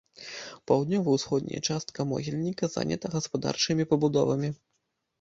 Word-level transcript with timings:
Паўднёва-ўсходняя 0.71 1.59
частка 1.69 2.07
могільніка 2.15 2.73
занята 2.79 3.15
гаспадарчымі 3.19 3.83
пабудовамі. 3.93 4.57